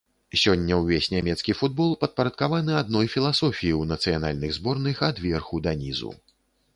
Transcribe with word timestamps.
Сёння 0.43 0.77
ўвесь 0.77 1.09
нямецкі 1.15 1.53
футбол 1.59 1.91
падпарадкаваны 2.03 2.73
адной 2.81 3.11
філасофіі 3.15 3.73
ў 3.81 3.91
нацыянальных 3.93 4.57
зборных 4.57 4.97
ад 5.09 5.23
верху 5.27 5.55
да 5.69 5.75
нізу. 5.83 6.11